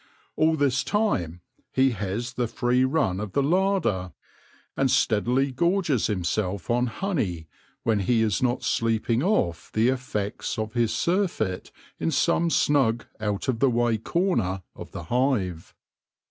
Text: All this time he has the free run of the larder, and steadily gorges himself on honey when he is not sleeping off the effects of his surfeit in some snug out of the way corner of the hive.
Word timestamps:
All 0.35 0.55
this 0.55 0.83
time 0.83 1.41
he 1.71 1.91
has 1.91 2.33
the 2.33 2.47
free 2.47 2.83
run 2.85 3.19
of 3.19 3.33
the 3.33 3.43
larder, 3.43 4.13
and 4.75 4.89
steadily 4.89 5.51
gorges 5.51 6.07
himself 6.07 6.71
on 6.71 6.87
honey 6.87 7.47
when 7.83 7.99
he 7.99 8.23
is 8.23 8.41
not 8.41 8.63
sleeping 8.63 9.21
off 9.21 9.69
the 9.73 9.89
effects 9.89 10.57
of 10.57 10.73
his 10.73 10.91
surfeit 10.91 11.69
in 11.99 12.09
some 12.09 12.49
snug 12.49 13.05
out 13.19 13.47
of 13.47 13.59
the 13.59 13.69
way 13.69 13.99
corner 13.99 14.63
of 14.75 14.89
the 14.89 15.03
hive. 15.03 15.75